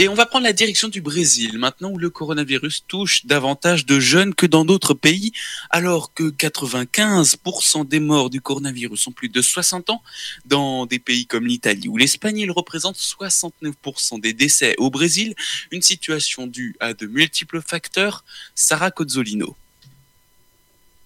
[0.00, 3.98] Et on va prendre la direction du Brésil, maintenant où le coronavirus touche davantage de
[3.98, 5.32] jeunes que dans d'autres pays,
[5.70, 10.00] alors que 95% des morts du coronavirus sont plus de 60 ans.
[10.44, 15.34] Dans des pays comme l'Italie ou l'Espagne, il représente 69% des décès au Brésil,
[15.72, 18.24] une situation due à de multiples facteurs.
[18.54, 19.56] Sarah Cozzolino.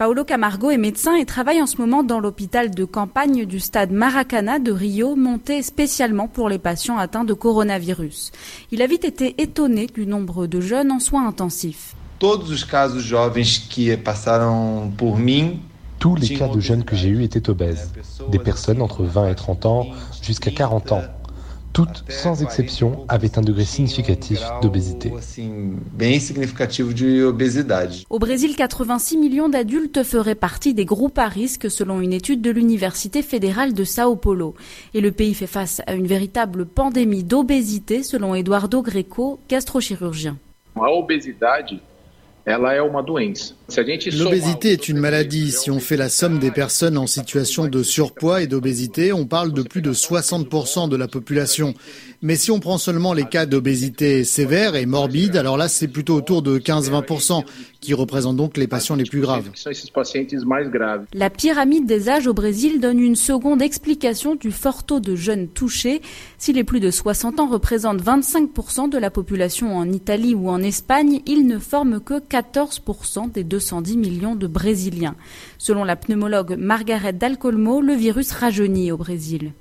[0.02, 3.92] Paolo Camargo est médecin et travaille en ce moment dans l'hôpital de campagne du stade
[3.92, 8.32] Maracana de Rio, monté spécialement pour les patients atteints de coronavirus.
[8.72, 11.94] Il a vite été étonné du nombre de jeunes en soins intensifs.
[12.18, 12.36] Tous
[16.16, 17.92] les cas de jeunes que j'ai eus étaient obèses,
[18.28, 19.86] des personnes entre 20 et 30 ans
[20.20, 21.02] jusqu'à 40 ans,
[21.72, 25.12] toutes, sans exception, avaient un degré significatif d'obésité.
[28.10, 32.50] Au Brésil, 86 millions d'adultes feraient partie des groupes à risque selon une étude de
[32.50, 34.54] l'Université fédérale de Sao Paulo.
[34.94, 40.36] Et le pays fait face à une véritable pandémie d'obésité selon Eduardo Greco, gastrochirurgien.
[42.46, 45.52] L'obésité est une maladie.
[45.52, 49.52] Si on fait la somme des personnes en situation de surpoids et d'obésité, on parle
[49.52, 51.74] de plus de 60% de la population.
[52.24, 56.14] Mais si on prend seulement les cas d'obésité sévère et morbide, alors là, c'est plutôt
[56.14, 57.42] autour de 15-20%,
[57.80, 59.50] qui représentent donc les patients les plus graves.
[61.14, 65.48] La pyramide des âges au Brésil donne une seconde explication du fort taux de jeunes
[65.48, 66.00] touchés.
[66.38, 70.62] Si les plus de 60 ans représentent 25% de la population en Italie ou en
[70.62, 75.16] Espagne, ils ne forment que 14% des 210 millions de Brésiliens.
[75.58, 79.52] Selon la pneumologue Margaret Dalcolmo, le virus rajeunit au Brésil.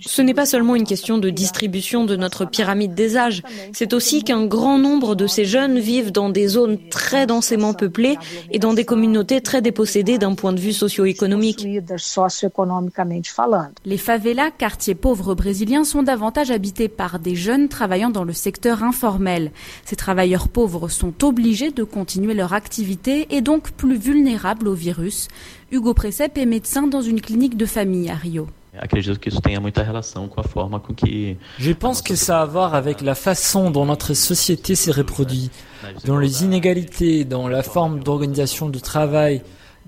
[0.00, 4.24] Ce n'est pas seulement une question de distribution de notre pyramide des âges, c'est aussi
[4.24, 8.16] qu'un grand nombre de ces jeunes vivent dans des zones très densément peuplées
[8.50, 11.66] et dans des communautés très dépossédées d'un point de vue socio-économique.
[13.84, 18.82] Les favelas, quartiers pauvres brésiliens, sont davantage habités par des jeunes travaillant dans le secteur
[18.82, 19.52] informel.
[19.84, 25.28] Ces travailleurs pauvres sont obligés de continuer leur activité et donc plus vulnérables au virus.
[25.74, 28.46] Hugo Precep est médecin dans une clinique de famille à Rio.
[31.58, 35.50] Je pense que ça a à voir avec la façon dont notre société s'est reproduite,
[36.04, 39.42] dans les inégalités, dans la forme d'organisation de travail,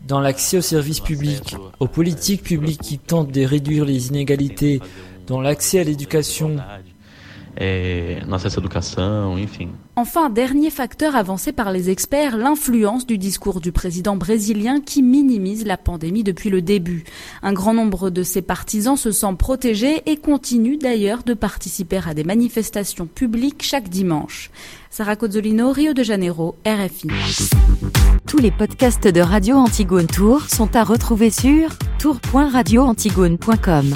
[0.08, 4.80] dans l'accès aux services publics, aux politiques publiques qui tentent de réduire les inégalités,
[5.28, 6.56] dans l'accès à l'éducation,
[9.96, 15.64] Enfin, dernier facteur avancé par les experts, l'influence du discours du président brésilien qui minimise
[15.64, 17.04] la pandémie depuis le début.
[17.42, 22.14] Un grand nombre de ses partisans se sent protégés et continuent d'ailleurs de participer à
[22.14, 24.50] des manifestations publiques chaque dimanche.
[24.90, 27.08] Sarah Cozzolino, Rio de Janeiro, RFI.
[28.26, 33.94] Tous les podcasts de Radio Antigone Tour sont à retrouver sur tour.radioantigone.com.